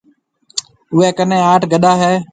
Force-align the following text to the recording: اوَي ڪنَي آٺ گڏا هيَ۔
اوَي 0.93 1.09
ڪنَي 1.17 1.37
آٺ 1.51 1.61
گڏا 1.71 1.91
هيَ۔ 2.01 2.13